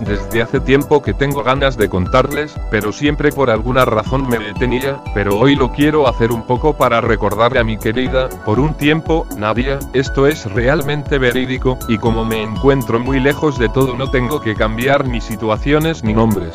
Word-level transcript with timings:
Desde 0.00 0.42
hace 0.42 0.60
tiempo 0.60 1.02
que 1.02 1.14
tengo 1.14 1.42
ganas 1.42 1.76
de 1.76 1.88
contarles, 1.88 2.54
pero 2.70 2.92
siempre 2.92 3.30
por 3.32 3.50
alguna 3.50 3.84
razón 3.84 4.28
me 4.28 4.38
detenía, 4.38 5.02
pero 5.14 5.38
hoy 5.38 5.56
lo 5.56 5.72
quiero 5.72 6.08
hacer 6.08 6.32
un 6.32 6.42
poco 6.42 6.76
para 6.76 7.00
recordarle 7.00 7.60
a 7.60 7.64
mi 7.64 7.78
querida, 7.78 8.28
por 8.44 8.58
un 8.60 8.74
tiempo, 8.74 9.26
Nadia, 9.36 9.78
esto 9.92 10.26
es 10.26 10.50
realmente 10.52 11.18
verídico, 11.18 11.78
y 11.88 11.98
como 11.98 12.24
me 12.24 12.42
encuentro 12.42 12.98
muy 12.98 13.20
lejos 13.20 13.58
de 13.58 13.68
todo 13.68 13.96
no 13.96 14.10
tengo 14.10 14.40
que 14.40 14.54
cambiar 14.54 15.06
ni 15.06 15.20
situaciones 15.20 16.02
ni 16.02 16.12
nombres. 16.12 16.54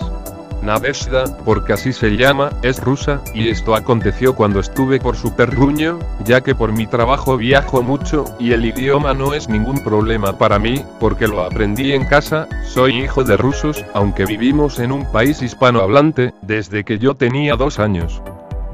Nadezhda, 0.62 1.38
porque 1.46 1.74
así 1.74 1.94
se 1.94 2.18
llama, 2.18 2.50
es 2.62 2.82
rusa, 2.82 3.22
y 3.34 3.50
esto 3.50 3.76
aconteció 3.76 4.36
cuando 4.36 4.60
estuve 4.60 5.00
por 5.00 5.16
su 5.16 5.36
perruño, 5.36 6.00
ya 6.26 6.42
que 6.42 6.56
por 6.56 6.72
mi 6.72 6.88
trabajo 6.88 7.38
viajo 7.38 7.82
mucho, 7.82 8.26
y 8.40 8.52
el 8.54 8.66
idioma 8.66 9.14
no 9.14 9.34
es 9.34 9.50
ningún 9.50 9.84
problema 9.84 10.38
para 10.38 10.60
mí, 10.60 10.84
porque 11.00 11.28
lo 11.28 11.42
aprendí 11.42 11.94
en 11.94 12.06
casa, 12.06 12.48
soy 12.66 13.04
hijo 13.04 13.24
de 13.24 13.38
rusos, 13.38 13.86
aunque 13.94 14.26
vivimos 14.26 14.80
en 14.80 14.92
un 14.92 15.10
país 15.12 15.42
hispanohablante, 15.42 16.34
desde 16.42 16.84
que 16.84 17.00
yo 17.00 17.16
tenía 17.16 17.56
dos 17.56 17.80
años. 17.80 18.22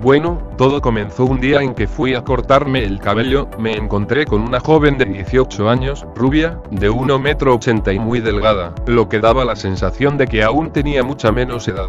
Bueno, 0.02 0.40
todo 0.58 0.82
comenzó 0.82 1.24
un 1.24 1.40
día 1.40 1.62
en 1.62 1.74
que 1.74 1.88
fui 1.88 2.16
a 2.16 2.24
cortarme 2.24 2.84
el 2.84 3.00
cabello, 3.00 3.48
me 3.58 3.78
encontré 3.78 4.26
con 4.26 4.42
una 4.42 4.60
joven 4.60 4.98
de 4.98 5.06
18 5.06 5.70
años, 5.70 6.06
rubia, 6.16 6.60
de 6.70 6.90
1 6.90 7.18
metro 7.18 7.56
80 7.56 7.94
y 7.94 8.00
muy 8.00 8.20
delgada, 8.20 8.76
lo 8.88 9.08
que 9.08 9.22
daba 9.22 9.46
la 9.46 9.56
sensación 9.56 10.18
de 10.18 10.28
que 10.28 10.44
aún 10.44 10.72
tenía 10.72 11.02
mucha 11.02 11.32
menos 11.32 11.68
edad. 11.70 11.88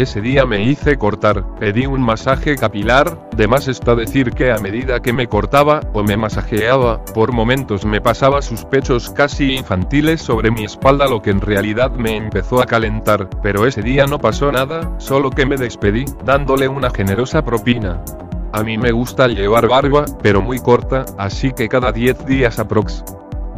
Ese 0.00 0.22
día 0.22 0.46
me 0.46 0.62
hice 0.62 0.96
cortar, 0.96 1.44
pedí 1.58 1.84
un 1.84 2.00
masaje 2.00 2.56
capilar, 2.56 3.28
de 3.36 3.46
más 3.46 3.68
está 3.68 3.94
decir 3.94 4.30
que 4.30 4.50
a 4.50 4.56
medida 4.56 5.00
que 5.00 5.12
me 5.12 5.26
cortaba, 5.26 5.80
o 5.92 6.02
me 6.02 6.16
masajeaba, 6.16 7.04
por 7.12 7.32
momentos 7.32 7.84
me 7.84 8.00
pasaba 8.00 8.40
sus 8.40 8.64
pechos 8.64 9.10
casi 9.10 9.56
infantiles 9.56 10.22
sobre 10.22 10.50
mi 10.50 10.64
espalda 10.64 11.06
lo 11.06 11.20
que 11.20 11.28
en 11.28 11.42
realidad 11.42 11.90
me 11.90 12.16
empezó 12.16 12.62
a 12.62 12.64
calentar, 12.64 13.28
pero 13.42 13.66
ese 13.66 13.82
día 13.82 14.06
no 14.06 14.18
pasó 14.18 14.50
nada, 14.50 14.98
solo 14.98 15.28
que 15.28 15.44
me 15.44 15.58
despedí, 15.58 16.06
dándole 16.24 16.66
una 16.66 16.88
generosa 16.88 17.44
propina. 17.44 18.02
A 18.54 18.62
mí 18.62 18.78
me 18.78 18.92
gusta 18.92 19.28
llevar 19.28 19.68
barba, 19.68 20.06
pero 20.22 20.40
muy 20.40 20.60
corta, 20.60 21.04
así 21.18 21.52
que 21.52 21.68
cada 21.68 21.92
10 21.92 22.24
días 22.24 22.58
aprox 22.58 23.04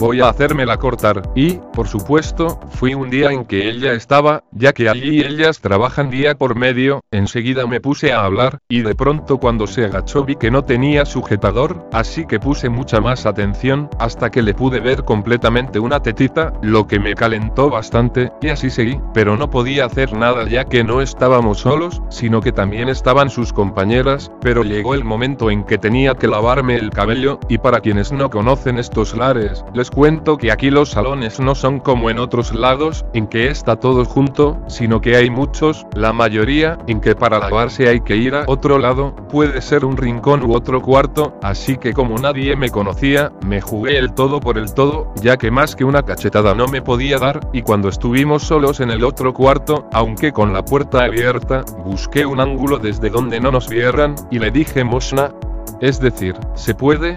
voy 0.03 0.20
a 0.20 0.31
hacérmela 0.31 0.78
cortar, 0.78 1.22
y, 1.36 1.61
por 1.72 1.86
supuesto, 1.86 2.58
fui 2.70 2.92
un 2.92 3.08
día 3.08 3.31
en 3.31 3.45
que 3.45 3.69
ella 3.69 3.92
estaba, 3.92 4.42
ya 4.50 4.72
que 4.72 4.89
allí 4.89 5.20
ellas 5.20 5.61
trabajan 5.61 6.11
día 6.11 6.34
por 6.34 6.56
medio, 6.56 7.05
enseguida 7.12 7.69
me 7.69 7.81
puse 7.81 8.13
a 8.13 8.24
hablar, 8.24 8.58
y 8.68 8.83
de 8.83 8.96
pronto 8.96 9.39
cuando 9.39 9.68
se 9.68 9.85
agachó 9.85 10.24
vi 10.24 10.35
que 10.35 10.51
no 10.51 10.64
tenía 10.64 11.05
sujetador, 11.05 11.89
así 11.92 12.27
que 12.27 12.40
puse 12.40 12.68
mucha 12.68 13.01
más 13.01 13.27
atención, 13.27 13.89
hasta 14.01 14.29
que 14.29 14.42
le 14.42 14.55
pude 14.55 14.80
ver 14.80 15.05
completamente 15.05 15.79
una 15.79 16.02
tetita, 16.02 16.52
lo 16.63 16.89
que 16.89 16.98
me 16.98 17.14
calentó 17.14 17.70
bastante, 17.70 18.33
y 18.40 18.48
así 18.48 18.70
seguí, 18.70 18.98
pero 19.14 19.36
no 19.36 19.51
podía 19.51 19.84
hacer 19.84 20.14
nada 20.14 20.48
ya 20.48 20.64
que 20.64 20.83
no 20.83 21.01
estábamos 21.01 21.61
solos, 21.61 22.02
sino 22.08 22.40
que 22.40 22.51
también 22.51 22.89
estaban 22.89 23.30
sus 23.30 23.52
compañeras, 23.52 24.33
pero 24.40 24.64
llegó 24.64 24.95
el 24.95 25.05
momento 25.05 25.48
en 25.48 25.63
que 25.63 25.79
tenía 25.79 26.17
que 26.17 26.27
lavarme 26.27 26.74
el 26.74 26.90
cabello, 26.90 27.39
y 27.48 27.58
para 27.58 27.79
quienes 27.79 28.11
no 28.11 28.30
conocen 28.30 28.79
estos 28.79 29.17
lares, 29.17 29.64
les 29.73 29.92
cuento 29.95 30.39
que 30.39 30.51
aquí 30.51 30.70
los 30.70 30.91
salones 30.91 31.39
no 31.39 31.55
son 31.55 31.79
como 31.79 32.11
en 32.11 32.19
otros 32.19 32.55
lados, 32.55 33.05
en 33.13 33.27
que 33.27 33.48
está 33.48 33.77
todo 33.77 34.05
junto, 34.05 34.58
sino 34.67 35.01
que 35.01 35.17
hay 35.17 35.30
muchos, 35.30 35.86
la 35.95 36.13
mayoría, 36.13 36.79
en 36.86 37.01
que 37.01 37.14
para 37.14 37.39
lavarse 37.39 37.89
hay 37.89 38.01
que 38.01 38.17
ir 38.17 38.35
a 38.35 38.45
otro 38.47 38.79
lado, 38.79 39.14
puede 39.29 39.61
ser 39.61 39.85
un 39.85 39.97
rincón 39.97 40.42
u 40.42 40.55
otro 40.55 40.81
cuarto, 40.81 41.39
así 41.42 41.77
que 41.77 41.92
como 41.92 42.17
nadie 42.19 42.57
me 42.57 42.70
conocía, 42.70 43.33
me 43.47 43.61
jugué 43.61 43.98
el 43.98 44.14
todo 44.14 44.41
por 44.41 44.58
el 44.58 44.73
todo, 44.73 45.13
ya 45.23 45.36
que 45.36 45.51
más 45.51 45.77
que 45.77 45.85
una 45.85 46.02
cachetada 46.02 46.55
no 46.55 46.67
me 46.69 46.83
podía 46.83 47.19
dar, 47.19 47.41
y 47.52 47.63
cuando 47.63 47.89
estuvimos 47.89 48.42
solos 48.42 48.81
en 48.81 48.91
el 48.91 49.05
otro 49.05 49.35
cuarto, 49.35 49.89
aunque 49.92 50.33
con 50.33 50.52
la 50.52 50.64
puerta 50.64 51.05
abierta, 51.05 51.64
busqué 51.85 52.25
un 52.25 52.41
ángulo 52.41 52.79
desde 52.79 53.11
donde 53.11 53.41
no 53.41 53.51
nos 53.51 53.69
vieran, 53.69 54.14
y 54.31 54.39
le 54.39 54.51
dije 54.51 54.85
Mosna, 54.85 55.33
es 55.81 56.01
decir, 56.01 56.36
¿se 56.55 56.75
puede? 56.75 57.14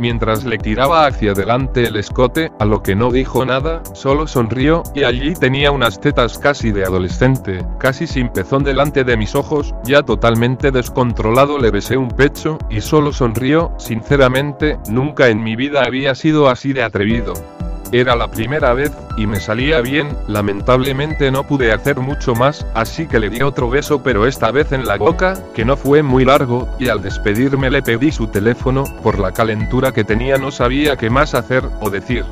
Mientras 0.00 0.44
le 0.44 0.58
tiraba 0.58 1.06
hacia 1.06 1.32
adelante 1.32 1.84
el 1.84 1.96
escote, 1.96 2.50
a 2.58 2.64
lo 2.64 2.82
que 2.82 2.96
no 2.96 3.12
dijo 3.12 3.44
nada, 3.44 3.82
solo 3.92 4.26
sonrió, 4.26 4.82
y 4.94 5.04
allí 5.04 5.34
tenía 5.34 5.70
unas 5.70 6.00
tetas 6.00 6.38
casi 6.38 6.72
de 6.72 6.84
adolescente, 6.84 7.64
casi 7.78 8.06
sin 8.06 8.30
pezón 8.30 8.64
delante 8.64 9.04
de 9.04 9.16
mis 9.16 9.34
ojos, 9.34 9.74
ya 9.84 10.02
totalmente 10.02 10.70
descontrolado 10.70 11.58
le 11.58 11.70
besé 11.70 11.96
un 11.96 12.08
pecho, 12.08 12.58
y 12.70 12.80
solo 12.80 13.12
sonrió, 13.12 13.72
sinceramente, 13.78 14.78
nunca 14.88 15.28
en 15.28 15.42
mi 15.42 15.54
vida 15.54 15.82
había 15.84 16.14
sido 16.14 16.48
así 16.48 16.72
de 16.72 16.82
atrevido. 16.82 17.34
Era 17.92 18.14
la 18.14 18.28
primera 18.28 18.72
vez, 18.72 18.92
y 19.16 19.26
me 19.26 19.40
salía 19.40 19.80
bien, 19.80 20.16
lamentablemente 20.28 21.30
no 21.32 21.44
pude 21.44 21.72
hacer 21.72 21.98
mucho 21.98 22.34
más, 22.34 22.64
así 22.74 23.08
que 23.08 23.18
le 23.18 23.30
di 23.30 23.42
otro 23.42 23.68
beso 23.68 24.02
pero 24.02 24.26
esta 24.26 24.52
vez 24.52 24.70
en 24.70 24.86
la 24.86 24.96
boca, 24.96 25.36
que 25.54 25.64
no 25.64 25.76
fue 25.76 26.02
muy 26.02 26.24
largo, 26.24 26.68
y 26.78 26.88
al 26.88 27.02
despedirme 27.02 27.68
le 27.68 27.82
pedí 27.82 28.12
su 28.12 28.28
teléfono, 28.28 28.84
por 29.02 29.18
la 29.18 29.32
calentura 29.32 29.92
que 29.92 30.04
tenía 30.04 30.38
no 30.38 30.52
sabía 30.52 30.96
qué 30.96 31.10
más 31.10 31.34
hacer, 31.34 31.64
o 31.80 31.90
decir. 31.90 32.24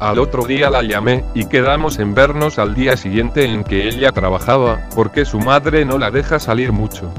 Al 0.00 0.18
otro 0.18 0.44
día 0.44 0.70
la 0.70 0.82
llamé, 0.82 1.24
y 1.34 1.46
quedamos 1.46 1.98
en 1.98 2.14
vernos 2.14 2.58
al 2.58 2.74
día 2.74 2.96
siguiente 2.96 3.44
en 3.44 3.64
que 3.64 3.88
ella 3.88 4.12
trabajaba, 4.12 4.88
porque 4.94 5.26
su 5.26 5.40
madre 5.40 5.84
no 5.84 5.98
la 5.98 6.10
deja 6.10 6.38
salir 6.38 6.72
mucho. 6.72 7.12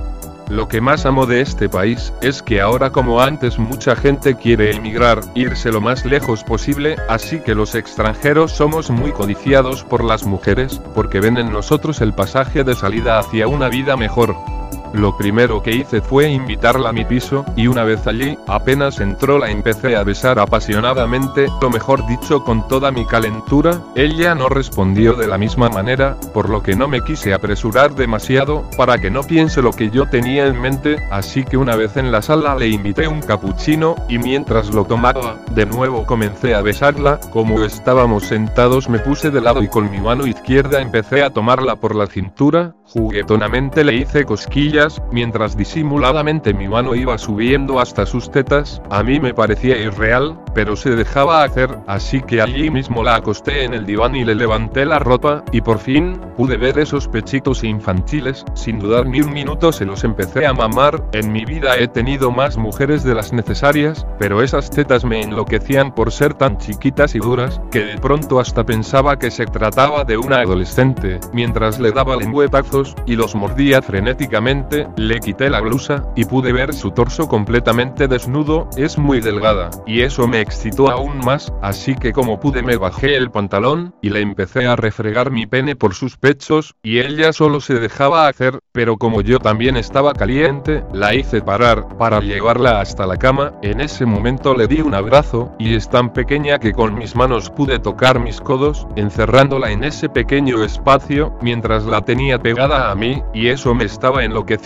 Lo 0.49 0.67
que 0.69 0.79
más 0.79 1.05
amo 1.05 1.25
de 1.25 1.41
este 1.41 1.67
país, 1.67 2.13
es 2.21 2.41
que 2.41 2.61
ahora 2.61 2.91
como 2.91 3.21
antes 3.21 3.59
mucha 3.59 3.95
gente 3.95 4.35
quiere 4.35 4.75
emigrar, 4.75 5.19
irse 5.35 5.71
lo 5.71 5.81
más 5.81 6.05
lejos 6.05 6.43
posible, 6.45 6.95
así 7.09 7.41
que 7.41 7.53
los 7.53 7.75
extranjeros 7.75 8.53
somos 8.53 8.89
muy 8.89 9.11
codiciados 9.11 9.83
por 9.83 10.03
las 10.03 10.25
mujeres, 10.25 10.81
porque 10.95 11.19
ven 11.19 11.37
en 11.37 11.51
nosotros 11.51 11.99
el 11.99 12.13
pasaje 12.13 12.63
de 12.63 12.75
salida 12.75 13.19
hacia 13.19 13.47
una 13.47 13.67
vida 13.67 13.97
mejor. 13.97 14.56
Lo 14.93 15.17
primero 15.17 15.61
que 15.61 15.71
hice 15.75 16.01
fue 16.01 16.29
invitarla 16.29 16.89
a 16.89 16.93
mi 16.93 17.05
piso, 17.05 17.45
y 17.55 17.67
una 17.67 17.83
vez 17.83 18.07
allí, 18.07 18.37
apenas 18.47 18.99
entró 18.99 19.37
la 19.37 19.49
empecé 19.49 19.95
a 19.95 20.03
besar 20.03 20.39
apasionadamente, 20.39 21.47
lo 21.61 21.69
mejor 21.69 22.05
dicho 22.07 22.43
con 22.43 22.67
toda 22.67 22.91
mi 22.91 23.05
calentura, 23.05 23.81
ella 23.95 24.35
no 24.35 24.49
respondió 24.49 25.13
de 25.13 25.27
la 25.27 25.37
misma 25.37 25.69
manera, 25.69 26.17
por 26.33 26.49
lo 26.49 26.63
que 26.63 26.75
no 26.75 26.87
me 26.87 27.01
quise 27.01 27.33
apresurar 27.33 27.95
demasiado, 27.95 28.63
para 28.77 28.97
que 28.97 29.11
no 29.11 29.23
piense 29.23 29.61
lo 29.61 29.71
que 29.71 29.89
yo 29.89 30.07
tenía 30.09 30.47
en 30.47 30.61
mente, 30.61 30.97
así 31.11 31.43
que 31.43 31.57
una 31.57 31.75
vez 31.75 31.97
en 31.97 32.11
la 32.11 32.21
sala 32.21 32.55
le 32.55 32.69
invité 32.69 33.07
un 33.07 33.21
capuchino, 33.21 33.95
y 34.07 34.17
mientras 34.17 34.73
lo 34.73 34.85
tomaba, 34.85 35.37
de 35.51 35.65
nuevo 35.65 36.05
comencé 36.05 36.55
a 36.55 36.61
besarla, 36.61 37.19
como 37.31 37.63
estábamos 37.63 38.23
sentados 38.23 38.89
me 38.89 38.99
puse 38.99 39.31
de 39.31 39.41
lado 39.41 39.61
y 39.61 39.67
con 39.67 39.89
mi 39.91 39.99
mano 39.99 40.25
izquierda 40.25 40.81
empecé 40.81 41.23
a 41.23 41.29
tomarla 41.29 41.75
por 41.75 41.95
la 41.95 42.07
cintura, 42.07 42.75
juguetonamente 42.85 43.83
le 43.83 43.95
hice 43.95 44.25
cosquillas, 44.25 44.76
mientras 45.11 45.57
disimuladamente 45.57 46.53
mi 46.53 46.67
mano 46.67 46.93
iba 46.93 47.17
subiendo 47.17 47.79
hasta 47.79 48.05
sus 48.05 48.29
tetas, 48.29 48.81
a 48.91 49.01
mí 49.01 49.19
me 49.19 49.33
parecía 49.33 49.77
irreal, 49.77 50.39
pero 50.53 50.75
se 50.75 50.91
dejaba 50.91 51.43
hacer, 51.43 51.79
así 51.87 52.21
que 52.21 52.41
allí 52.41 52.69
mismo 52.69 53.03
la 53.03 53.15
acosté 53.15 53.63
en 53.63 53.73
el 53.73 53.85
diván 53.85 54.15
y 54.15 54.23
le 54.23 54.35
levanté 54.35 54.85
la 54.85 54.99
ropa, 54.99 55.43
y 55.51 55.61
por 55.61 55.79
fin, 55.79 56.19
pude 56.35 56.57
ver 56.57 56.77
esos 56.77 57.07
pechitos 57.07 57.63
infantiles, 57.63 58.45
sin 58.53 58.79
dudar 58.79 59.07
ni 59.07 59.21
un 59.21 59.33
minuto 59.33 59.71
se 59.71 59.85
los 59.85 60.03
empecé 60.03 60.45
a 60.45 60.53
mamar, 60.53 61.03
en 61.13 61.31
mi 61.31 61.43
vida 61.43 61.77
he 61.77 61.87
tenido 61.87 62.31
más 62.31 62.57
mujeres 62.57 63.03
de 63.03 63.15
las 63.15 63.33
necesarias, 63.33 64.05
pero 64.19 64.43
esas 64.43 64.69
tetas 64.69 65.05
me 65.05 65.21
enloquecían 65.21 65.93
por 65.93 66.11
ser 66.11 66.35
tan 66.35 66.57
chiquitas 66.57 67.15
y 67.15 67.19
duras, 67.19 67.61
que 67.71 67.83
de 67.83 67.97
pronto 67.97 68.39
hasta 68.39 68.63
pensaba 68.63 69.17
que 69.17 69.31
se 69.31 69.45
trataba 69.45 70.03
de 70.03 70.17
una 70.17 70.37
adolescente, 70.37 71.19
mientras 71.33 71.79
le 71.79 71.91
daba 71.91 72.15
lengüetazos, 72.15 72.95
y 73.07 73.15
los 73.15 73.33
mordía 73.33 73.81
frenéticamente, 73.81 74.66
Le 74.97 75.19
quité 75.19 75.49
la 75.49 75.61
blusa, 75.61 76.03
y 76.15 76.25
pude 76.25 76.51
ver 76.51 76.73
su 76.73 76.91
torso 76.91 77.29
completamente 77.29 78.07
desnudo, 78.07 78.69
es 78.75 78.97
muy 78.97 79.21
delgada, 79.21 79.69
y 79.85 80.01
eso 80.01 80.27
me 80.27 80.41
excitó 80.41 80.89
aún 80.91 81.19
más, 81.19 81.53
así 81.61 81.95
que 81.95 82.11
como 82.11 82.39
pude 82.39 82.63
me 82.63 82.75
bajé 82.75 83.15
el 83.15 83.31
pantalón, 83.31 83.95
y 84.01 84.09
le 84.09 84.19
empecé 84.19 84.67
a 84.67 84.75
refregar 84.75 85.31
mi 85.31 85.45
pene 85.45 85.77
por 85.77 85.93
sus 85.93 86.17
pechos, 86.17 86.75
y 86.83 86.99
ella 86.99 87.31
solo 87.31 87.61
se 87.61 87.75
dejaba 87.75 88.27
hacer, 88.27 88.59
pero 88.73 88.97
como 88.97 89.21
yo 89.21 89.39
también 89.39 89.77
estaba 89.77 90.13
caliente, 90.13 90.83
la 90.91 91.15
hice 91.15 91.41
parar, 91.41 91.97
para 91.97 92.19
llevarla 92.19 92.81
hasta 92.81 93.07
la 93.07 93.17
cama, 93.17 93.53
en 93.61 93.79
ese 93.79 94.05
momento 94.05 94.53
le 94.53 94.67
di 94.67 94.81
un 94.81 94.95
abrazo, 94.95 95.53
y 95.59 95.75
es 95.75 95.89
tan 95.89 96.11
pequeña 96.11 96.59
que 96.59 96.73
con 96.73 96.95
mis 96.95 97.15
manos 97.15 97.49
pude 97.49 97.79
tocar 97.79 98.19
mis 98.19 98.41
codos, 98.41 98.85
encerrándola 98.97 99.71
en 99.71 99.85
ese 99.85 100.09
pequeño 100.09 100.63
espacio, 100.63 101.33
mientras 101.41 101.85
la 101.85 102.01
tenía 102.01 102.37
pegada 102.37 102.91
a 102.91 102.95
mí, 102.95 103.23
y 103.33 103.47
eso 103.47 103.73
me 103.73 103.85
estaba 103.85 104.25
enloqueciendo. 104.25 104.56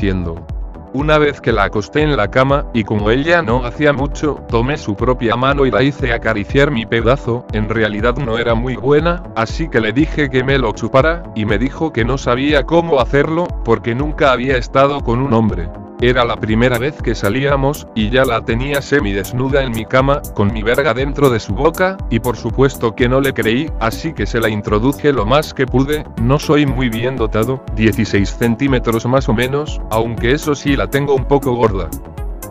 Una 0.93 1.17
vez 1.17 1.39
que 1.39 1.53
la 1.53 1.63
acosté 1.63 2.01
en 2.01 2.17
la 2.17 2.29
cama, 2.29 2.65
y 2.73 2.83
como 2.83 3.11
ella 3.11 3.41
no 3.41 3.65
hacía 3.65 3.93
mucho, 3.93 4.43
tomé 4.49 4.77
su 4.77 4.95
propia 4.95 5.37
mano 5.37 5.65
y 5.65 5.71
la 5.71 5.83
hice 5.83 6.11
acariciar 6.11 6.69
mi 6.69 6.85
pedazo, 6.85 7.45
en 7.53 7.69
realidad 7.69 8.17
no 8.17 8.37
era 8.37 8.55
muy 8.55 8.75
buena, 8.75 9.23
así 9.37 9.69
que 9.69 9.79
le 9.79 9.93
dije 9.93 10.29
que 10.29 10.43
me 10.43 10.57
lo 10.57 10.73
chupara, 10.73 11.23
y 11.33 11.45
me 11.45 11.57
dijo 11.57 11.93
que 11.93 12.03
no 12.03 12.17
sabía 12.17 12.65
cómo 12.65 12.99
hacerlo, 12.99 13.47
porque 13.63 13.95
nunca 13.95 14.33
había 14.33 14.57
estado 14.57 14.99
con 14.99 15.21
un 15.21 15.33
hombre. 15.33 15.69
Era 16.03 16.25
la 16.25 16.35
primera 16.35 16.79
vez 16.79 16.99
que 16.99 17.13
salíamos, 17.13 17.87
y 17.93 18.09
ya 18.09 18.25
la 18.25 18.41
tenía 18.41 18.81
semidesnuda 18.81 19.61
en 19.61 19.71
mi 19.71 19.85
cama, 19.85 20.23
con 20.33 20.51
mi 20.51 20.63
verga 20.63 20.95
dentro 20.95 21.29
de 21.29 21.39
su 21.39 21.53
boca, 21.53 21.95
y 22.09 22.19
por 22.19 22.37
supuesto 22.37 22.95
que 22.95 23.07
no 23.07 23.21
le 23.21 23.35
creí, 23.35 23.69
así 23.79 24.11
que 24.11 24.25
se 24.25 24.39
la 24.39 24.49
introduje 24.49 25.13
lo 25.13 25.27
más 25.27 25.53
que 25.53 25.67
pude, 25.67 26.03
no 26.19 26.39
soy 26.39 26.65
muy 26.65 26.89
bien 26.89 27.17
dotado, 27.17 27.63
16 27.75 28.35
centímetros 28.35 29.05
más 29.05 29.29
o 29.29 29.33
menos, 29.35 29.79
aunque 29.91 30.31
eso 30.31 30.55
sí 30.55 30.75
la 30.75 30.89
tengo 30.89 31.13
un 31.13 31.25
poco 31.25 31.53
gorda. 31.53 31.87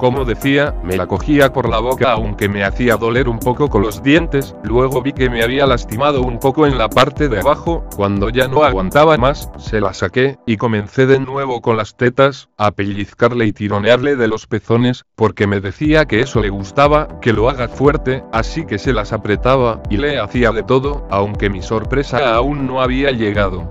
Como 0.00 0.24
decía, 0.24 0.74
me 0.82 0.96
la 0.96 1.06
cogía 1.06 1.52
por 1.52 1.68
la 1.68 1.78
boca 1.78 2.12
aunque 2.12 2.48
me 2.48 2.64
hacía 2.64 2.96
doler 2.96 3.28
un 3.28 3.38
poco 3.38 3.68
con 3.68 3.82
los 3.82 4.02
dientes, 4.02 4.56
luego 4.62 5.02
vi 5.02 5.12
que 5.12 5.28
me 5.28 5.42
había 5.42 5.66
lastimado 5.66 6.22
un 6.22 6.38
poco 6.38 6.66
en 6.66 6.78
la 6.78 6.88
parte 6.88 7.28
de 7.28 7.40
abajo, 7.40 7.84
cuando 7.96 8.30
ya 8.30 8.48
no 8.48 8.64
aguantaba 8.64 9.18
más, 9.18 9.50
se 9.58 9.78
la 9.78 9.92
saqué, 9.92 10.38
y 10.46 10.56
comencé 10.56 11.04
de 11.04 11.20
nuevo 11.20 11.60
con 11.60 11.76
las 11.76 11.98
tetas, 11.98 12.48
a 12.56 12.70
pellizcarle 12.70 13.44
y 13.44 13.52
tironearle 13.52 14.16
de 14.16 14.28
los 14.28 14.46
pezones, 14.46 15.04
porque 15.16 15.46
me 15.46 15.60
decía 15.60 16.06
que 16.06 16.20
eso 16.20 16.40
le 16.40 16.48
gustaba, 16.48 17.20
que 17.20 17.34
lo 17.34 17.50
haga 17.50 17.68
fuerte, 17.68 18.24
así 18.32 18.64
que 18.64 18.78
se 18.78 18.94
las 18.94 19.12
apretaba, 19.12 19.82
y 19.90 19.98
le 19.98 20.18
hacía 20.18 20.50
de 20.50 20.62
todo, 20.62 21.06
aunque 21.10 21.50
mi 21.50 21.60
sorpresa 21.60 22.34
aún 22.34 22.66
no 22.66 22.80
había 22.80 23.10
llegado. 23.10 23.68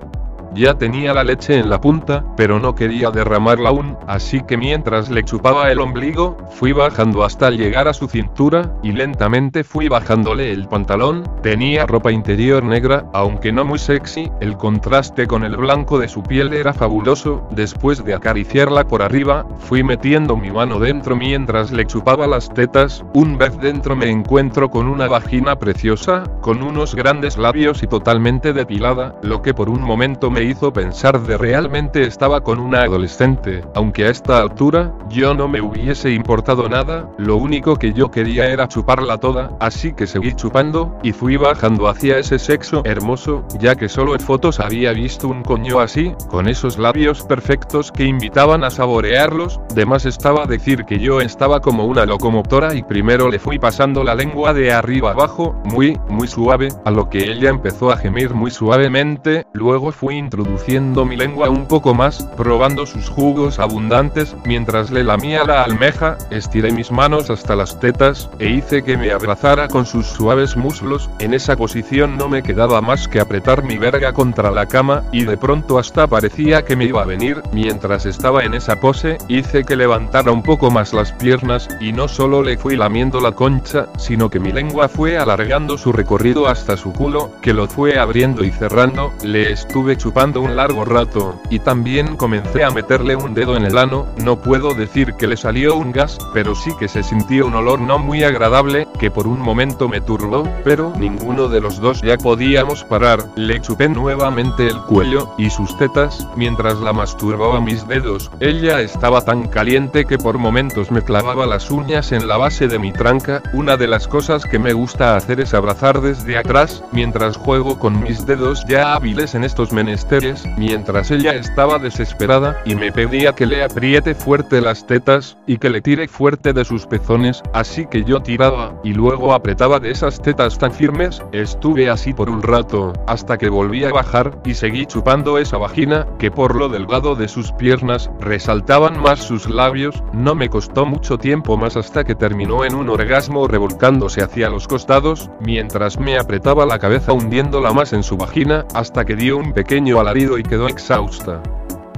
Ya 0.56 0.74
tenía 0.74 1.14
la 1.14 1.24
leche 1.24 1.60
en 1.60 1.70
la 1.70 1.80
punta, 1.80 2.26
pero 2.36 2.60
no 2.60 2.74
quería 2.74 3.12
derramarla 3.12 3.70
aún, 3.70 3.98
así 4.08 4.42
que 4.42 4.58
mientras 4.58 5.10
le 5.10 5.24
chupaba 5.24 5.72
el 5.72 5.80
ombligo, 5.80 6.38
fui 6.50 6.72
bajando 6.72 7.24
hasta 7.24 7.52
llegar 7.52 7.88
a 7.88 7.94
su 7.94 8.08
cintura, 8.08 8.74
y 8.82 8.92
lentamente 8.92 9.64
fui 9.64 9.88
bajándole 9.88 10.52
el 10.52 10.68
pantalón, 10.68 11.24
tenía 11.44 11.86
ropa 11.86 12.12
interior 12.12 12.64
negra, 12.64 13.06
aunque 13.14 13.52
no 13.52 13.64
muy 13.64 13.78
sexy, 13.78 14.32
el 14.42 14.58
contraste 14.58 15.28
con 15.28 15.44
el 15.44 15.56
blanco 15.56 16.00
de 16.00 16.08
su 16.08 16.24
piel 16.24 16.54
era 16.54 16.74
fabuloso, 16.74 17.48
después 17.52 18.04
de 18.04 18.16
acariciarla 18.16 18.88
por 18.88 19.04
arriba, 19.04 19.46
fui 19.60 19.84
metiendo 19.84 20.36
mi 20.36 20.50
mano 20.50 20.80
dentro 20.80 21.16
mientras 21.16 21.72
le 21.72 21.86
chupaba 21.86 22.26
las 22.26 22.52
tetas, 22.54 23.06
un 23.14 23.38
vez 23.38 23.56
dentro 23.60 23.96
me 23.96 24.10
encuentro 24.10 24.70
con 24.70 24.88
una 24.88 25.08
vagina 25.08 25.58
preciosa, 25.58 26.24
con 26.42 26.64
unos 26.64 26.96
grandes 26.96 27.38
labios 27.38 27.84
y 27.84 27.88
totalmente 27.88 28.52
depilada, 28.52 29.16
lo 29.22 29.42
que 29.42 29.54
por 29.54 29.70
un 29.70 29.82
momento 29.82 30.32
me 30.32 30.39
hizo 30.44 30.74
pensar 30.74 31.22
de 31.22 31.38
realmente 31.38 32.04
estaba 32.04 32.42
con 32.42 32.60
una 32.60 32.82
adolescente, 32.82 33.64
aunque 33.76 34.06
a 34.06 34.10
esta 34.10 34.40
altura, 34.40 34.94
yo 35.10 35.34
no 35.34 35.48
me 35.48 35.62
hubiese 35.62 36.12
importado 36.12 36.70
nada, 36.70 37.10
lo 37.18 37.38
único 37.38 37.76
que 37.76 37.94
yo 37.94 38.12
quería 38.12 38.48
era 38.48 38.68
chuparla 38.68 39.18
toda, 39.18 39.52
así 39.60 39.94
que 39.94 40.08
seguí 40.08 40.34
chupando, 40.34 40.98
y 41.04 41.12
fui 41.12 41.38
bajando 41.38 41.88
hacia 41.88 42.18
ese 42.18 42.40
sexo 42.40 42.82
hermoso, 42.86 43.44
ya 43.60 43.76
que 43.76 43.90
solo 43.90 44.14
en 44.14 44.20
fotos 44.20 44.60
había 44.60 44.94
visto 44.94 45.28
un 45.28 45.44
coño 45.44 45.80
así, 45.80 46.14
con 46.30 46.48
esos 46.48 46.78
labios 46.78 47.24
perfectos 47.24 47.92
que 47.92 48.06
invitaban 48.06 48.64
a 48.64 48.70
saborearlos, 48.70 49.60
de 49.74 49.86
más 49.86 50.06
estaba 50.06 50.46
decir 50.46 50.86
que 50.86 51.00
yo 51.00 51.22
estaba 51.22 51.60
como 51.60 51.86
una 51.86 52.06
locomotora 52.06 52.74
y 52.76 52.84
primero 52.84 53.30
le 53.30 53.40
fui 53.40 53.60
pasando 53.60 54.04
la 54.04 54.16
lengua 54.16 54.54
de 54.54 54.72
arriba 54.72 55.12
abajo, 55.12 55.56
muy, 55.66 55.98
muy 56.10 56.28
suave, 56.28 56.70
a 56.86 56.92
lo 56.92 57.10
que 57.10 57.32
ella 57.32 57.50
empezó 57.50 57.92
a 57.92 57.98
gemir 57.98 58.34
muy 58.34 58.52
suavemente, 58.52 59.46
luego 59.54 59.92
fui 59.92 60.18
introduciendo 60.30 61.06
mi 61.06 61.18
lengua 61.18 61.50
un 61.50 61.66
poco 61.66 61.96
más, 61.96 62.22
probando 62.38 62.86
sus 62.86 63.10
jugos 63.10 63.58
abundantes, 63.58 64.36
mientras 64.46 64.92
le 64.92 65.04
lamía 65.04 65.44
la 65.44 65.64
almeja, 65.64 66.20
estiré 66.30 66.72
mis 66.72 66.92
manos 66.92 67.32
hasta 67.32 67.56
las 67.56 67.80
tetas, 67.80 68.30
e 68.38 68.48
hice 68.48 68.84
que 68.84 68.96
me 68.96 69.12
abrazara 69.12 69.68
con 69.68 69.88
sus 69.88 70.06
suaves 70.06 70.56
muslos, 70.56 71.10
en 71.18 71.34
esa 71.34 71.56
posición 71.56 72.16
no 72.16 72.30
me 72.30 72.44
quedaba 72.44 72.80
más 72.80 73.08
que 73.08 73.20
apretar 73.20 73.64
mi 73.64 73.80
verga 73.80 74.14
contra 74.14 74.52
la 74.52 74.68
cama, 74.68 75.02
y 75.12 75.24
de 75.26 75.36
pronto 75.36 75.80
hasta 75.80 76.06
parecía 76.06 76.64
que 76.64 76.76
me 76.76 76.86
iba 76.86 77.02
a 77.02 77.08
venir, 77.08 77.42
mientras 77.52 78.06
estaba 78.06 78.44
en 78.44 78.54
esa 78.54 78.76
pose, 78.76 79.18
hice 79.28 79.64
que 79.64 79.76
levantara 79.76 80.32
un 80.32 80.44
poco 80.44 80.70
más 80.70 80.94
las 80.94 81.12
piernas, 81.12 81.68
y 81.82 81.92
no 81.92 82.08
solo 82.08 82.44
le 82.44 82.56
fui 82.56 82.76
lamiendo 82.76 83.20
la 83.20 83.32
concha, 83.32 83.88
sino 83.98 84.30
que 84.30 84.40
mi 84.40 84.52
lengua 84.52 84.90
fue 84.90 85.18
alargando 85.18 85.76
su 85.76 85.92
recorrido 85.92 86.48
hasta 86.48 86.78
su 86.78 86.94
culo, 86.94 87.32
que 87.42 87.52
lo 87.52 87.68
fue 87.68 87.98
abriendo 87.98 88.44
y 88.44 88.52
cerrando, 88.52 89.12
le 89.24 89.52
estuve 89.52 89.98
chupando 89.98 90.19
un 90.20 90.58
largo 90.58 90.84
rato, 90.84 91.40
y 91.50 91.60
también 91.60 92.18
comencé 92.18 92.66
a 92.66 92.72
meterle 92.72 93.16
un 93.16 93.34
dedo 93.34 93.56
en 93.56 93.64
el 93.64 93.78
ano, 93.78 94.06
no 94.18 94.36
puedo 94.42 94.74
decir 94.74 95.14
que 95.14 95.28
le 95.28 95.38
salió 95.38 95.78
un 95.78 95.94
gas, 95.94 96.18
pero 96.34 96.56
sí 96.56 96.72
que 96.78 96.90
se 96.90 97.04
sintió 97.04 97.48
un 97.48 97.56
olor 97.56 97.80
no 97.80 98.00
muy 98.00 98.24
agradable, 98.24 98.86
que 99.00 99.12
por 99.12 99.28
un 99.28 99.40
momento 99.40 99.88
me 99.88 100.02
turbó, 100.02 100.44
pero 100.66 100.92
ninguno 101.00 101.48
de 101.48 101.62
los 101.62 101.80
dos 101.80 102.02
ya 102.02 102.18
podíamos 102.18 102.84
parar, 102.84 103.30
le 103.38 103.62
chupé 103.62 103.88
nuevamente 103.88 104.68
el 104.68 104.82
cuello, 104.82 105.34
y 105.38 105.50
sus 105.50 105.78
tetas, 105.78 106.28
mientras 106.36 106.80
la 106.82 106.92
masturbaba 106.92 107.62
mis 107.62 107.88
dedos, 107.88 108.30
ella 108.42 108.82
estaba 108.82 109.22
tan 109.22 109.48
caliente 109.48 110.04
que 110.04 110.18
por 110.18 110.38
momentos 110.38 110.92
me 110.92 111.02
clavaba 111.02 111.48
las 111.48 111.72
uñas 111.72 112.12
en 112.12 112.28
la 112.28 112.36
base 112.36 112.68
de 112.68 112.78
mi 112.78 112.92
tranca, 112.92 113.42
una 113.54 113.78
de 113.78 113.88
las 113.88 114.10
cosas 114.10 114.44
que 114.44 114.60
me 114.60 114.74
gusta 114.74 115.16
hacer 115.16 115.40
es 115.40 115.54
abrazar 115.54 116.02
desde 116.02 116.38
atrás, 116.38 116.84
mientras 116.92 117.38
juego 117.38 117.80
con 117.80 118.04
mis 118.04 118.26
dedos 118.26 118.66
ya 118.68 118.96
hábiles 118.96 119.34
en 119.34 119.46
estos 119.46 119.72
menesteres, 119.72 120.09
mientras 120.58 121.12
ella 121.12 121.34
estaba 121.34 121.78
desesperada, 121.78 122.62
y 122.66 122.76
me 122.76 122.92
pedía 122.92 123.34
que 123.34 123.46
le 123.46 123.64
apriete 123.64 124.16
fuerte 124.16 124.60
las 124.60 124.88
tetas, 124.88 125.38
y 125.46 125.58
que 125.58 125.70
le 125.70 125.82
tire 125.82 126.08
fuerte 126.08 126.52
de 126.52 126.66
sus 126.66 126.88
pezones, 126.88 127.44
así 127.54 127.86
que 127.86 128.04
yo 128.04 128.22
tiraba, 128.22 128.74
y 128.84 128.94
luego 128.94 129.34
apretaba 129.34 129.80
de 129.80 129.92
esas 129.92 130.22
tetas 130.22 130.58
tan 130.58 130.72
firmes, 130.72 131.22
estuve 131.32 131.90
así 131.90 132.14
por 132.14 132.30
un 132.30 132.42
rato, 132.42 132.94
hasta 133.08 133.38
que 133.38 133.50
volví 133.50 133.84
a 133.86 133.92
bajar, 133.92 134.40
y 134.46 134.56
seguí 134.56 134.86
chupando 134.86 135.38
esa 135.38 135.58
vagina, 135.58 136.08
que 136.18 136.32
por 136.32 136.56
lo 136.56 136.70
delgado 136.70 137.16
de 137.16 137.28
sus 137.28 137.52
piernas, 137.52 138.10
resaltaban 138.20 139.00
más 139.02 139.20
sus 139.20 139.48
labios, 139.48 140.04
no 140.12 140.34
me 140.34 140.50
costó 140.50 140.86
mucho 140.86 141.18
tiempo 141.18 141.56
más 141.56 141.78
hasta 141.78 142.04
que 142.04 142.16
terminó 142.16 142.66
en 142.66 142.74
un 142.74 142.90
orgasmo 142.90 143.48
revolcándose 143.48 144.24
hacia 144.24 144.50
los 144.50 144.68
costados, 144.68 145.30
mientras 145.40 146.00
me 146.00 146.18
apretaba 146.18 146.66
la 146.66 146.80
cabeza 146.80 147.14
hundiéndola 147.14 147.74
más 147.74 147.94
en 147.94 148.02
su 148.02 148.18
vagina, 148.18 148.66
hasta 148.74 149.06
que 149.06 149.16
dio 149.16 149.38
un 149.38 149.54
pequeño 149.54 149.99
alarido 150.00 150.38
y 150.38 150.44
quedó 150.44 150.68
exhausta. 150.68 151.42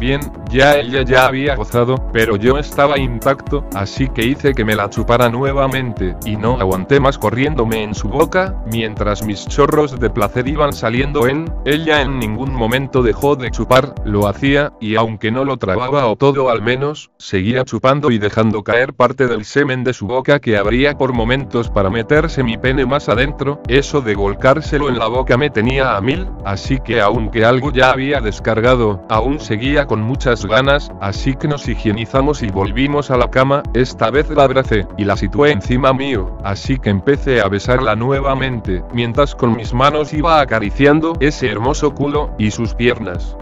Bien, 0.01 0.19
ya 0.49 0.77
ella 0.77 1.03
ya 1.03 1.27
había 1.27 1.55
gozado, 1.55 1.93
pero 2.11 2.35
yo 2.35 2.57
estaba 2.57 2.97
intacto, 2.97 3.63
así 3.75 4.09
que 4.09 4.25
hice 4.25 4.55
que 4.55 4.65
me 4.65 4.75
la 4.75 4.89
chupara 4.89 5.29
nuevamente, 5.29 6.15
y 6.25 6.37
no 6.37 6.59
aguanté 6.59 6.99
más 6.99 7.19
corriéndome 7.19 7.83
en 7.83 7.93
su 7.93 8.09
boca, 8.09 8.55
mientras 8.71 9.23
mis 9.23 9.47
chorros 9.47 9.99
de 9.99 10.09
placer 10.09 10.47
iban 10.47 10.73
saliendo 10.73 11.27
en, 11.27 11.53
ella 11.65 12.01
en 12.01 12.17
ningún 12.17 12.51
momento 12.51 13.03
dejó 13.03 13.35
de 13.35 13.51
chupar, 13.51 13.93
lo 14.03 14.27
hacía, 14.27 14.73
y 14.81 14.95
aunque 14.95 15.29
no 15.29 15.45
lo 15.45 15.57
trababa 15.57 16.07
o 16.07 16.15
todo 16.15 16.49
al 16.49 16.63
menos, 16.63 17.11
seguía 17.19 17.63
chupando 17.63 18.09
y 18.09 18.17
dejando 18.17 18.63
caer 18.63 18.95
parte 18.95 19.27
del 19.27 19.45
semen 19.45 19.83
de 19.83 19.93
su 19.93 20.07
boca 20.07 20.39
que 20.39 20.57
abría 20.57 20.97
por 20.97 21.13
momentos 21.13 21.69
para 21.69 21.91
meterse 21.91 22.41
mi 22.41 22.57
pene 22.57 22.87
más 22.87 23.07
adentro, 23.07 23.61
eso 23.67 24.01
de 24.01 24.15
volcárselo 24.15 24.89
en 24.89 24.97
la 24.97 25.05
boca 25.05 25.37
me 25.37 25.51
tenía 25.51 25.95
a 25.95 26.01
mil, 26.01 26.27
así 26.43 26.79
que 26.79 27.01
aunque 27.01 27.45
algo 27.45 27.71
ya 27.71 27.91
había 27.91 28.19
descargado, 28.19 29.05
aún 29.07 29.39
seguía 29.39 29.85
con 29.91 30.03
muchas 30.03 30.45
ganas, 30.45 30.89
así 31.01 31.35
que 31.35 31.49
nos 31.49 31.67
higienizamos 31.67 32.43
y 32.43 32.47
volvimos 32.47 33.11
a 33.11 33.17
la 33.17 33.29
cama, 33.29 33.61
esta 33.73 34.09
vez 34.09 34.29
la 34.29 34.45
abracé, 34.45 34.87
y 34.97 35.03
la 35.03 35.17
situé 35.17 35.51
encima 35.51 35.91
mío, 35.91 36.37
así 36.45 36.79
que 36.79 36.89
empecé 36.89 37.41
a 37.41 37.49
besarla 37.49 37.97
nuevamente, 37.97 38.85
mientras 38.93 39.35
con 39.35 39.53
mis 39.53 39.73
manos 39.73 40.13
iba 40.13 40.39
acariciando 40.39 41.11
ese 41.19 41.51
hermoso 41.51 41.93
culo, 41.93 42.33
y 42.37 42.51
sus 42.51 42.73
piernas. 42.73 43.35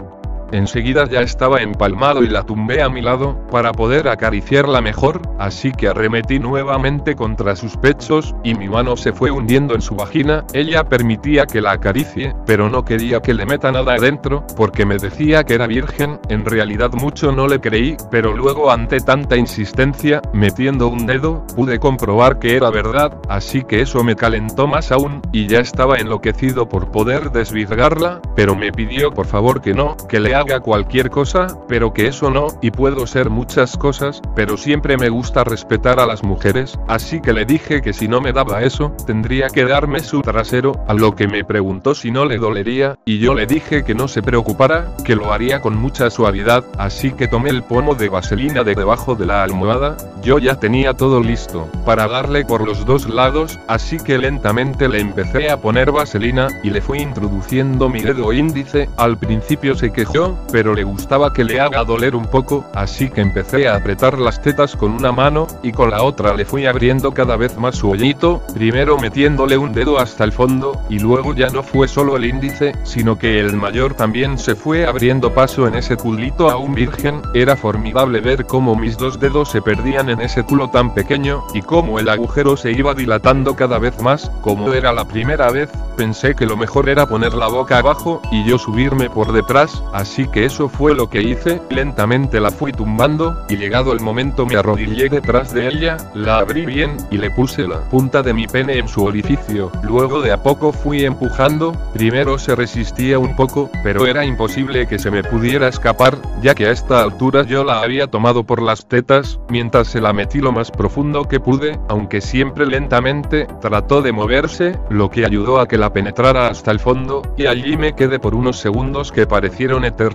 Enseguida 0.52 1.06
ya 1.06 1.20
estaba 1.20 1.62
empalmado 1.62 2.22
y 2.22 2.28
la 2.28 2.44
tumbé 2.44 2.82
a 2.82 2.88
mi 2.88 3.00
lado, 3.02 3.38
para 3.50 3.72
poder 3.72 4.08
acariciarla 4.08 4.80
mejor, 4.80 5.22
así 5.38 5.72
que 5.72 5.88
arremetí 5.88 6.38
nuevamente 6.38 7.14
contra 7.14 7.56
sus 7.56 7.76
pechos, 7.76 8.34
y 8.44 8.54
mi 8.54 8.68
mano 8.68 8.96
se 8.96 9.12
fue 9.12 9.30
hundiendo 9.30 9.74
en 9.74 9.82
su 9.82 9.94
vagina, 9.94 10.44
ella 10.52 10.84
permitía 10.84 11.46
que 11.46 11.60
la 11.60 11.72
acaricie, 11.72 12.34
pero 12.46 12.68
no 12.68 12.84
quería 12.84 13.20
que 13.20 13.34
le 13.34 13.46
meta 13.46 13.72
nada 13.72 13.94
adentro, 13.94 14.44
porque 14.56 14.86
me 14.86 14.96
decía 14.96 15.44
que 15.44 15.54
era 15.54 15.66
virgen, 15.66 16.18
en 16.28 16.44
realidad 16.44 16.92
mucho 16.92 17.32
no 17.32 17.48
le 17.48 17.60
creí, 17.60 17.96
pero 18.10 18.36
luego 18.36 18.70
ante 18.70 19.00
tanta 19.00 19.36
insistencia, 19.36 20.20
metiendo 20.32 20.88
un 20.88 21.06
dedo, 21.06 21.44
pude 21.54 21.78
comprobar 21.78 22.38
que 22.38 22.56
era 22.56 22.70
verdad, 22.70 23.18
así 23.28 23.62
que 23.62 23.80
eso 23.80 24.02
me 24.04 24.16
calentó 24.16 24.66
más 24.66 24.92
aún, 24.92 25.22
y 25.32 25.46
ya 25.46 25.60
estaba 25.60 25.96
enloquecido 25.96 26.68
por 26.68 26.90
poder 26.90 27.30
desvirgarla, 27.30 28.20
pero 28.34 28.54
me 28.54 28.72
pidió 28.72 29.12
por 29.12 29.26
favor 29.26 29.60
que 29.60 29.74
no, 29.74 29.96
que 30.08 30.20
le 30.20 30.34
haga 30.40 30.60
cualquier 30.60 31.10
cosa, 31.10 31.46
pero 31.68 31.92
que 31.92 32.06
eso 32.06 32.30
no, 32.30 32.48
y 32.62 32.70
puedo 32.70 33.06
ser 33.06 33.30
muchas 33.30 33.76
cosas, 33.76 34.22
pero 34.34 34.56
siempre 34.56 34.96
me 34.96 35.10
gusta 35.10 35.44
respetar 35.44 36.00
a 36.00 36.06
las 36.06 36.24
mujeres, 36.24 36.78
así 36.88 37.20
que 37.20 37.32
le 37.32 37.44
dije 37.44 37.82
que 37.82 37.92
si 37.92 38.08
no 38.08 38.20
me 38.20 38.32
daba 38.32 38.62
eso, 38.62 38.92
tendría 39.06 39.48
que 39.48 39.64
darme 39.64 40.00
su 40.00 40.22
trasero, 40.22 40.82
a 40.88 40.94
lo 40.94 41.14
que 41.14 41.28
me 41.28 41.44
preguntó 41.44 41.94
si 41.94 42.10
no 42.10 42.24
le 42.24 42.38
dolería, 42.38 42.98
y 43.04 43.18
yo 43.18 43.34
le 43.34 43.46
dije 43.46 43.84
que 43.84 43.94
no 43.94 44.08
se 44.08 44.22
preocupara, 44.22 44.96
que 45.04 45.14
lo 45.14 45.32
haría 45.32 45.60
con 45.60 45.76
mucha 45.76 46.10
suavidad, 46.10 46.64
así 46.78 47.12
que 47.12 47.28
tomé 47.28 47.50
el 47.50 47.62
pomo 47.62 47.94
de 47.94 48.08
vaselina 48.08 48.64
de 48.64 48.74
debajo 48.74 49.14
de 49.14 49.26
la 49.26 49.42
almohada, 49.42 49.96
yo 50.22 50.38
ya 50.38 50.58
tenía 50.58 50.94
todo 50.94 51.20
listo, 51.20 51.68
para 51.84 52.08
darle 52.08 52.44
por 52.44 52.66
los 52.66 52.86
dos 52.86 53.08
lados, 53.08 53.58
así 53.68 53.98
que 53.98 54.18
lentamente 54.18 54.88
le 54.88 55.00
empecé 55.00 55.50
a 55.50 55.58
poner 55.58 55.92
vaselina, 55.92 56.48
y 56.62 56.70
le 56.70 56.80
fui 56.80 57.00
introduciendo 57.00 57.88
mi 57.88 58.00
dedo 58.00 58.32
índice, 58.32 58.88
al 58.96 59.18
principio 59.18 59.74
se 59.74 59.92
quejó, 59.92 60.29
pero 60.52 60.74
le 60.74 60.84
gustaba 60.84 61.32
que 61.32 61.44
le 61.44 61.60
haga 61.60 61.84
doler 61.84 62.14
un 62.14 62.26
poco, 62.26 62.64
así 62.74 63.10
que 63.10 63.20
empecé 63.20 63.68
a 63.68 63.76
apretar 63.76 64.18
las 64.18 64.40
tetas 64.42 64.76
con 64.76 64.92
una 64.92 65.12
mano, 65.12 65.46
y 65.62 65.72
con 65.72 65.90
la 65.90 66.02
otra 66.02 66.34
le 66.34 66.44
fui 66.44 66.66
abriendo 66.66 67.12
cada 67.12 67.36
vez 67.36 67.56
más 67.56 67.76
su 67.76 67.90
hoyito, 67.90 68.42
primero 68.54 68.98
metiéndole 68.98 69.58
un 69.58 69.72
dedo 69.72 69.98
hasta 69.98 70.24
el 70.24 70.32
fondo, 70.32 70.80
y 70.88 70.98
luego 70.98 71.34
ya 71.34 71.48
no 71.48 71.62
fue 71.62 71.88
solo 71.88 72.16
el 72.16 72.24
índice, 72.24 72.74
sino 72.82 73.18
que 73.18 73.40
el 73.40 73.56
mayor 73.56 73.94
también 73.94 74.38
se 74.38 74.54
fue 74.54 74.86
abriendo 74.86 75.32
paso 75.34 75.66
en 75.66 75.74
ese 75.74 75.96
culito 75.96 76.50
aún 76.50 76.74
virgen, 76.74 77.22
era 77.34 77.56
formidable 77.56 78.20
ver 78.20 78.46
cómo 78.46 78.76
mis 78.76 78.96
dos 78.96 79.20
dedos 79.20 79.50
se 79.50 79.62
perdían 79.62 80.10
en 80.10 80.20
ese 80.20 80.44
culo 80.44 80.70
tan 80.70 80.94
pequeño, 80.94 81.42
y 81.54 81.62
cómo 81.62 81.98
el 81.98 82.08
agujero 82.08 82.56
se 82.56 82.72
iba 82.72 82.94
dilatando 82.94 83.56
cada 83.56 83.78
vez 83.78 84.00
más, 84.00 84.30
como 84.40 84.72
era 84.72 84.92
la 84.92 85.04
primera 85.04 85.50
vez, 85.50 85.70
pensé 85.96 86.34
que 86.34 86.46
lo 86.46 86.56
mejor 86.56 86.88
era 86.88 87.06
poner 87.06 87.34
la 87.34 87.48
boca 87.48 87.78
abajo, 87.78 88.20
y 88.30 88.44
yo 88.44 88.58
subirme 88.58 89.10
por 89.10 89.32
detrás, 89.32 89.82
así 89.92 90.19
que 90.28 90.44
eso 90.44 90.68
fue 90.68 90.94
lo 90.94 91.08
que 91.08 91.22
hice, 91.22 91.60
lentamente 91.70 92.40
la 92.40 92.50
fui 92.50 92.72
tumbando, 92.72 93.36
y 93.48 93.56
llegado 93.56 93.92
el 93.92 94.00
momento 94.00 94.46
me 94.46 94.56
arrodillé 94.56 95.08
detrás 95.08 95.52
de 95.52 95.68
ella, 95.68 95.96
la 96.14 96.38
abrí 96.38 96.66
bien, 96.66 96.96
y 97.10 97.18
le 97.18 97.30
puse 97.30 97.66
la 97.66 97.80
punta 97.90 98.22
de 98.22 98.34
mi 98.34 98.46
pene 98.46 98.78
en 98.78 98.88
su 98.88 99.04
orificio, 99.04 99.70
luego 99.82 100.20
de 100.20 100.32
a 100.32 100.42
poco 100.42 100.72
fui 100.72 101.04
empujando, 101.04 101.72
primero 101.92 102.38
se 102.38 102.54
resistía 102.54 103.18
un 103.18 103.36
poco, 103.36 103.70
pero 103.82 104.06
era 104.06 104.24
imposible 104.24 104.86
que 104.86 104.98
se 104.98 105.10
me 105.10 105.22
pudiera 105.22 105.68
escapar, 105.68 106.18
ya 106.42 106.54
que 106.54 106.66
a 106.66 106.72
esta 106.72 107.02
altura 107.02 107.44
yo 107.44 107.64
la 107.64 107.80
había 107.80 108.06
tomado 108.06 108.44
por 108.44 108.62
las 108.62 108.86
tetas, 108.86 109.40
mientras 109.48 109.88
se 109.88 110.00
la 110.00 110.12
metí 110.12 110.40
lo 110.40 110.52
más 110.52 110.70
profundo 110.70 111.24
que 111.24 111.40
pude, 111.40 111.78
aunque 111.88 112.20
siempre 112.20 112.66
lentamente, 112.66 113.46
trató 113.60 114.02
de 114.02 114.12
moverse, 114.12 114.78
lo 114.88 115.10
que 115.10 115.24
ayudó 115.24 115.60
a 115.60 115.68
que 115.68 115.78
la 115.78 115.92
penetrara 115.92 116.48
hasta 116.48 116.70
el 116.70 116.80
fondo, 116.80 117.22
y 117.36 117.46
allí 117.46 117.76
me 117.76 117.94
quedé 117.94 118.18
por 118.18 118.34
unos 118.34 118.58
segundos 118.58 119.12
que 119.12 119.26
parecieron 119.26 119.84
eternos. 119.84 120.09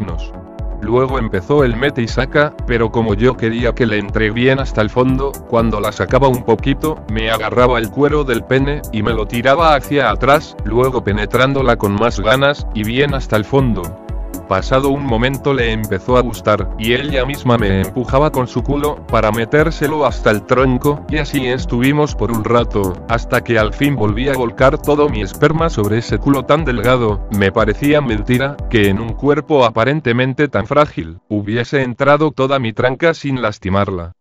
Luego 0.81 1.17
empezó 1.17 1.63
el 1.63 1.75
mete 1.75 2.03
y 2.03 2.07
saca, 2.07 2.53
pero 2.67 2.91
como 2.91 3.15
yo 3.15 3.35
quería 3.35 3.73
que 3.73 3.85
le 3.85 3.97
entré 3.97 4.29
bien 4.29 4.59
hasta 4.59 4.81
el 4.81 4.89
fondo, 4.89 5.31
cuando 5.49 5.79
la 5.79 5.91
sacaba 5.91 6.27
un 6.27 6.43
poquito, 6.43 7.03
me 7.11 7.31
agarraba 7.31 7.79
el 7.79 7.89
cuero 7.89 8.23
del 8.23 8.43
pene, 8.43 8.81
y 8.91 9.01
me 9.01 9.13
lo 9.13 9.25
tiraba 9.25 9.75
hacia 9.75 10.11
atrás, 10.11 10.55
luego 10.63 11.03
penetrándola 11.03 11.77
con 11.77 11.95
más 11.95 12.19
ganas, 12.19 12.67
y 12.75 12.83
bien 12.83 13.15
hasta 13.15 13.35
el 13.35 13.45
fondo. 13.45 14.04
Pasado 14.47 14.89
un 14.89 15.03
momento 15.03 15.53
le 15.53 15.71
empezó 15.71 16.17
a 16.17 16.21
gustar, 16.21 16.69
y 16.77 16.93
ella 16.93 17.25
misma 17.25 17.57
me 17.57 17.81
empujaba 17.81 18.31
con 18.31 18.47
su 18.47 18.63
culo, 18.63 19.05
para 19.07 19.31
metérselo 19.31 20.05
hasta 20.05 20.31
el 20.31 20.43
tronco, 20.43 21.05
y 21.09 21.17
así 21.17 21.47
estuvimos 21.47 22.15
por 22.15 22.31
un 22.31 22.43
rato, 22.43 22.93
hasta 23.09 23.43
que 23.43 23.57
al 23.57 23.73
fin 23.73 23.95
volví 23.95 24.29
a 24.29 24.33
volcar 24.33 24.77
todo 24.79 25.09
mi 25.09 25.21
esperma 25.21 25.69
sobre 25.69 25.97
ese 25.97 26.19
culo 26.19 26.43
tan 26.43 26.63
delgado, 26.65 27.27
me 27.31 27.51
parecía 27.51 28.01
mentira, 28.01 28.55
que 28.69 28.89
en 28.89 28.99
un 28.99 29.13
cuerpo 29.13 29.65
aparentemente 29.65 30.47
tan 30.47 30.67
frágil, 30.67 31.19
hubiese 31.27 31.81
entrado 31.81 32.31
toda 32.31 32.59
mi 32.59 32.73
tranca 32.73 33.13
sin 33.13 33.41
lastimarla. 33.41 34.13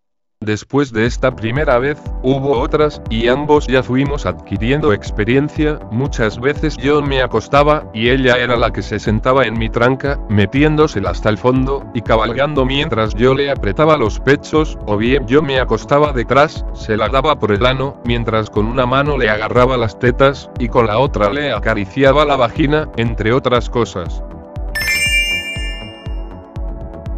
Después 0.44 0.92
de 0.92 1.06
esta 1.06 1.34
primera 1.34 1.78
vez, 1.78 1.98
hubo 2.22 2.58
otras, 2.60 3.00
y 3.08 3.28
ambos 3.28 3.66
ya 3.66 3.82
fuimos 3.82 4.26
adquiriendo 4.26 4.92
experiencia, 4.92 5.78
muchas 5.90 6.38
veces 6.38 6.76
yo 6.76 7.00
me 7.00 7.22
acostaba, 7.22 7.90
y 7.94 8.10
ella 8.10 8.36
era 8.36 8.54
la 8.58 8.70
que 8.70 8.82
se 8.82 8.98
sentaba 8.98 9.46
en 9.46 9.58
mi 9.58 9.70
tranca, 9.70 10.20
metiéndosela 10.28 11.10
hasta 11.10 11.30
el 11.30 11.38
fondo, 11.38 11.86
y 11.94 12.02
cabalgando 12.02 12.66
mientras 12.66 13.14
yo 13.14 13.32
le 13.34 13.50
apretaba 13.50 13.96
los 13.96 14.20
pechos, 14.20 14.76
o 14.84 14.98
bien 14.98 15.26
yo 15.26 15.40
me 15.40 15.60
acostaba 15.60 16.12
detrás, 16.12 16.66
se 16.74 16.98
la 16.98 17.08
daba 17.08 17.38
por 17.38 17.50
el 17.50 17.64
ano, 17.64 17.96
mientras 18.04 18.50
con 18.50 18.66
una 18.66 18.84
mano 18.84 19.16
le 19.16 19.30
agarraba 19.30 19.78
las 19.78 19.98
tetas, 19.98 20.50
y 20.58 20.68
con 20.68 20.86
la 20.86 20.98
otra 20.98 21.32
le 21.32 21.52
acariciaba 21.52 22.26
la 22.26 22.36
vagina, 22.36 22.90
entre 22.98 23.32
otras 23.32 23.70
cosas. 23.70 24.22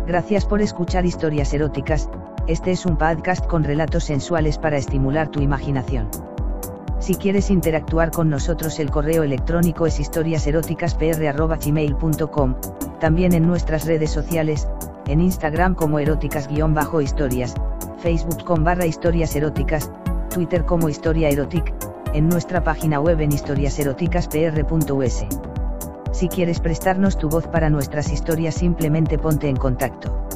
Gracias 0.07 0.45
por 0.45 0.63
escuchar 0.63 1.05
historias 1.05 1.53
eróticas, 1.53 2.09
este 2.47 2.71
es 2.71 2.87
un 2.87 2.97
podcast 2.97 3.45
con 3.47 3.65
relatos 3.65 4.05
sensuales 4.05 4.59
para 4.59 4.77
estimular 4.77 5.29
tu 5.29 5.41
imaginación. 5.41 6.09
Si 7.01 7.17
quieres 7.17 7.51
interactuar 7.51 8.11
con 8.11 8.31
nosotros 8.31 8.79
el 8.79 8.91
correo 8.91 9.25
electrónico 9.25 9.87
es 9.87 10.01
historiaseroticaspr.gmail.com, 10.01 12.55
también 13.01 13.33
en 13.33 13.47
nuestras 13.47 13.85
redes 13.85 14.11
sociales, 14.11 14.69
en 15.07 15.21
Instagram 15.21 15.75
como 15.75 15.99
eróticas-historias, 15.99 17.55
Facebook 17.99 18.45
con 18.45 18.65
barra 18.65 18.87
historias 18.87 19.37
eróticas, 19.37 19.91
Twitter 20.31 20.65
como 20.65 20.89
historia 20.89 21.29
erotic, 21.29 21.75
en 22.15 22.29
nuestra 22.29 22.63
página 22.63 23.01
web 23.01 23.21
en 23.21 23.33
historiaseroticaspr.us. 23.33 25.25
Si 26.13 26.29
quieres 26.29 26.61
prestarnos 26.61 27.19
tu 27.19 27.29
voz 27.29 27.49
para 27.49 27.71
nuestras 27.71 28.13
historias 28.13 28.55
simplemente 28.55 29.19
ponte 29.19 29.49
en 29.49 29.57
contacto. 29.57 30.36